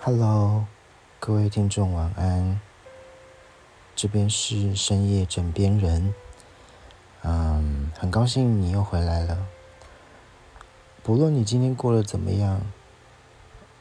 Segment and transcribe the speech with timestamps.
[0.00, 0.64] Hello，
[1.18, 2.60] 各位听众晚安。
[3.96, 6.14] 这边是深夜枕边人，
[7.22, 9.44] 嗯，很高兴你又回来了。
[11.02, 12.60] 不论你今天过得怎么样，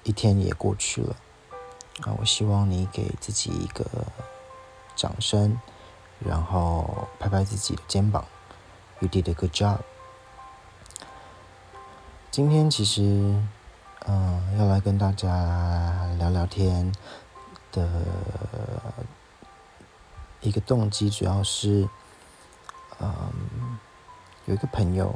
[0.04, 1.16] 一天也过去了。
[2.02, 3.86] 啊，我希望你给自己一个
[4.96, 5.62] 掌声，
[6.18, 8.26] 然后拍拍自己的肩膀。
[9.02, 9.78] You did a good job。
[12.32, 13.40] 今天其实。
[14.10, 15.28] 嗯，要来跟大家
[16.18, 16.90] 聊聊天
[17.74, 17.90] 的
[20.40, 21.90] 一个动机，主要是，
[23.02, 23.78] 嗯，
[24.46, 25.14] 有一个朋友，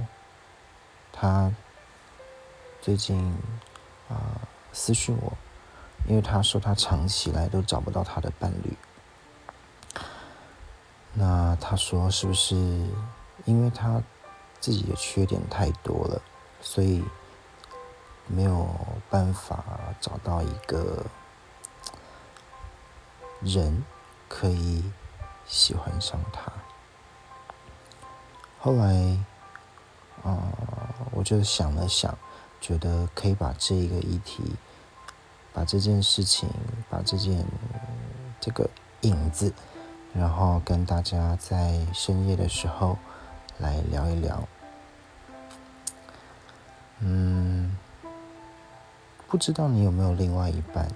[1.13, 1.49] 他
[2.81, 3.34] 最近
[4.09, 4.41] 啊
[4.73, 5.31] 私讯我，
[6.05, 8.76] 因为他说他长期来都找不到他的伴侣，
[11.13, 12.55] 那他说是不是
[13.45, 14.03] 因为他
[14.59, 16.21] 自己的缺点太多了，
[16.62, 17.01] 所以。
[18.27, 18.70] 没有
[19.09, 19.63] 办法
[19.99, 21.05] 找到一个
[23.41, 23.84] 人
[24.29, 24.90] 可以
[25.45, 26.51] 喜欢上他。
[28.60, 29.18] 后来，
[30.23, 30.37] 啊，
[31.12, 32.18] 我就想了想，
[32.62, 34.55] 觉得可以把这一个议题，
[35.51, 36.49] 把这件事情，
[36.90, 37.43] 把这件
[38.40, 38.70] 这个
[39.01, 39.51] 影子，
[40.13, 42.98] 然后跟大家在深夜的时候
[43.57, 44.48] 来聊一聊。
[46.99, 47.40] 嗯。
[49.32, 50.90] 不知道你有没有另外一半？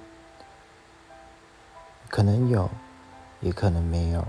[2.09, 2.69] 可能有，
[3.39, 4.27] 也可能没有。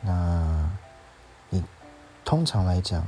[0.00, 0.68] 那，
[1.48, 1.62] 你
[2.24, 3.06] 通常来讲，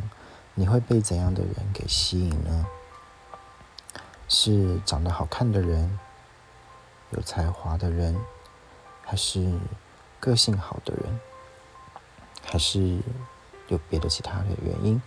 [0.55, 2.65] 你会被怎样的人给吸引呢？
[4.29, 5.99] 是长得好看的人，
[7.11, 8.17] 有才华的人，
[9.03, 9.59] 还是
[10.21, 11.19] 个性好的人，
[12.45, 13.01] 还是
[13.67, 15.03] 有别的其他的原因？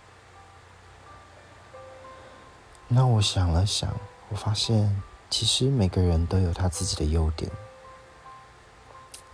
[2.88, 3.90] 那我想了想。
[4.30, 7.50] 我发现，其实每个人都有他自己的优点。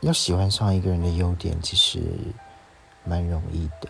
[0.00, 2.00] 要喜欢上一个人的优点，其实
[3.04, 3.88] 蛮容易的，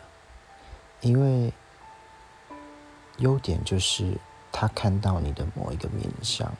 [1.01, 1.52] 因为
[3.18, 4.17] 优点就是
[4.52, 6.52] 他看到你的某一个面相，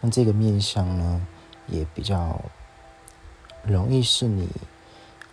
[0.00, 1.26] 那这个面相呢，
[1.66, 2.40] 也比较
[3.62, 4.48] 容易是你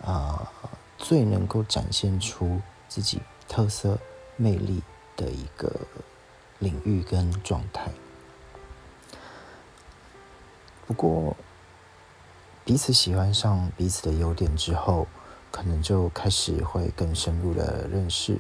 [0.02, 0.50] 啊
[0.98, 4.00] 最能够展现出自己特色
[4.38, 4.82] 魅力
[5.18, 5.72] 的一个
[6.60, 7.92] 领域跟状态。
[10.88, 11.36] 不过，
[12.64, 15.08] 彼此喜欢上彼此的优点之后，
[15.52, 18.40] 可能就开始会更深入的认识。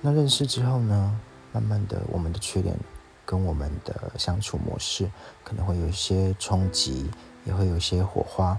[0.00, 1.18] 那认识之后呢，
[1.52, 2.76] 慢慢的，我们的缺点
[3.24, 5.10] 跟我们的相处模式
[5.42, 7.10] 可能会有一些冲击，
[7.44, 8.58] 也会有一些火花。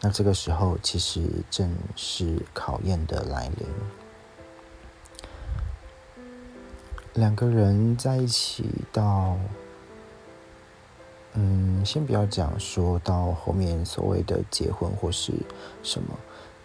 [0.00, 3.66] 那这个时候，其实正是考验的来临。
[7.14, 9.38] 两个人在一起到。
[11.34, 15.32] 嗯，先不要讲，说到后面所谓的结婚或是
[15.80, 16.18] 什么，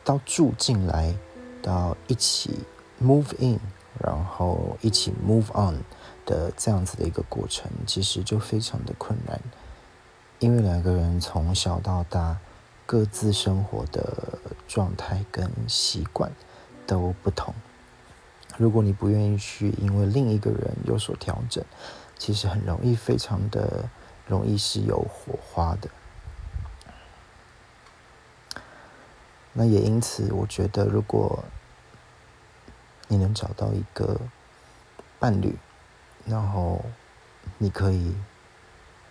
[0.04, 1.16] 到住进来，
[1.62, 2.62] 到一起
[3.00, 3.60] move in，
[4.04, 5.78] 然后一起 move on
[6.26, 9.40] 的这样子的一个过程，其实就非常的困难，
[10.40, 12.36] 因为两个人从小到大
[12.88, 16.32] 各自生活的状态跟习惯
[16.88, 17.54] 都不同，
[18.58, 21.64] 如果你不愿意去因为另一个人有所调整，
[22.18, 23.88] 其实很容易非常的。
[24.28, 25.90] 容易是有火花的，
[29.54, 31.44] 那也因此，我觉得如果
[33.08, 34.20] 你能找到一个
[35.20, 35.56] 伴侣，
[36.26, 36.84] 然后
[37.60, 38.16] 你可以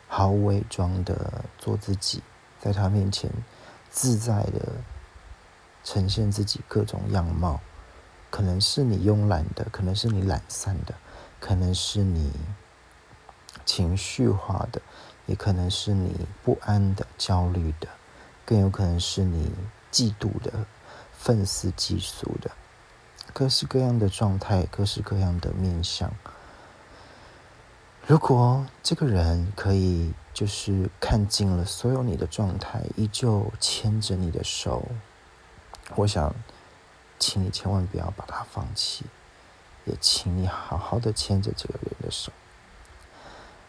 [0.08, 2.20] 毫无伪装的做自己，
[2.60, 3.31] 在他面前
[3.91, 4.72] 自在的
[5.84, 7.60] 呈现自己各种样貌，
[8.31, 10.94] 可能是你慵懒的，可能是你懒散的，
[11.38, 12.32] 可能是你。
[13.64, 14.80] 情绪化的，
[15.26, 17.88] 也可能是你不安的、焦虑的，
[18.44, 19.52] 更有可能是你
[19.91, 20.66] 嫉妒的、
[21.12, 22.50] 愤世嫉俗的，
[23.32, 26.12] 各式各样的状态，各式各样的面相。
[28.06, 34.87] 如果这个人可以就是看尽了所有你的状态，依旧牵着你的手，
[35.94, 36.34] 我想，
[37.19, 39.06] 请你千万不要把他放弃，
[39.87, 42.31] 也请你好好的牵着这个人的手。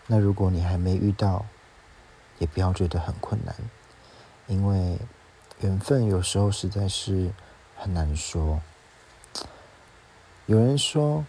[0.07, 1.46] 那如果你还没遇到，
[2.38, 3.56] 也不要觉得很困难，
[4.48, 5.00] 因为
[5.62, 7.31] 缘分有时候实在是
[7.75, 8.62] 很难说。
[10.46, 11.25] 有人说，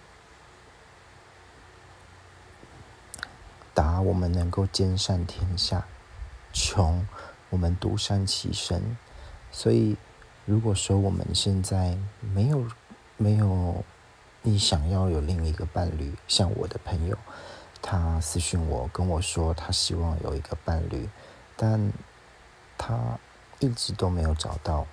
[3.72, 5.86] 达我们能够兼善天下，
[6.52, 7.06] 穷
[7.48, 8.96] 我们独善其身。
[9.50, 9.96] 所以，
[10.44, 12.66] 如果说我们现在没有
[13.16, 13.82] 没有
[14.42, 17.16] 你想要有另一个伴侣，像我的朋友。
[17.82, 21.08] 他私讯我跟我说他希望有一个伴侣，
[21.56, 21.92] 但
[22.76, 23.18] 他
[23.60, 24.86] 一直都没有找到，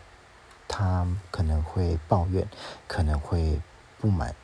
[0.68, 2.48] 他可能会抱怨，
[2.88, 3.60] 可能会
[4.00, 4.36] 不满。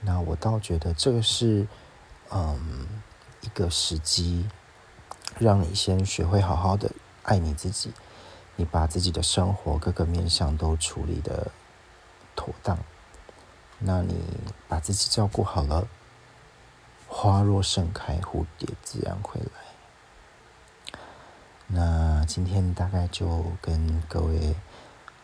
[0.00, 1.66] 那我倒觉得这个是，
[2.30, 2.86] 嗯，
[3.40, 4.48] 一个时机，
[5.38, 6.90] 让你先学会好好的
[7.22, 7.92] 爱你自己，
[8.56, 11.50] 你把自己的生活各个面向都处理的
[12.36, 12.78] 妥当，
[13.78, 14.14] 那你
[14.68, 15.86] 把自己照顾好了，
[17.24, 20.98] 花若盛开，蝴蝶自然会来。
[21.68, 24.54] 那今天大概就跟各位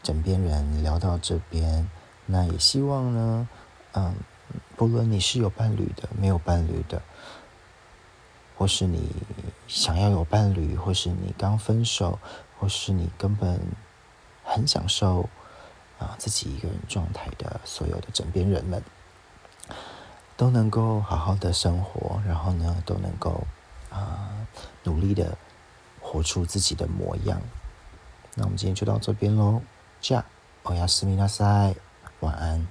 [0.02, 1.90] 枕边人聊到这边，
[2.24, 3.48] 那也希望呢，
[3.92, 4.14] 嗯。
[4.76, 7.02] 不论你是有伴侣的，没有伴侣的，
[8.56, 9.14] 或是你
[9.68, 12.18] 想要有伴侣，或是你刚分手，
[12.58, 13.60] 或是你根本
[14.42, 15.28] 很享受
[15.98, 18.82] 啊自己一个人状态的所有的枕边人们，
[20.40, 23.46] 都能够好好的生活，然后呢，都能够
[23.90, 24.30] 啊
[24.84, 25.36] 努力的
[26.00, 27.38] 活出自己的模样。
[28.36, 29.60] 那我们今天就到这边喽，
[30.00, 30.24] 加，
[30.62, 31.74] 欧亚斯密拉塞，
[32.20, 32.66] 晚安。